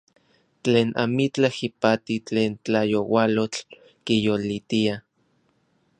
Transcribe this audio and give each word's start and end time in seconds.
Tlen 0.67 0.89
amitlaj 1.03 1.51
ipati 1.67 2.15
tlen 2.27 2.51
tlayoualotl 2.65 3.61
kiyolitia. 4.05 4.95